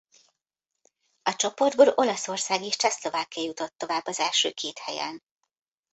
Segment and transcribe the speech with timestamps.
[1.21, 5.23] A csoportból Olaszország és Csehszlovákia jutott tovább az első két helyen.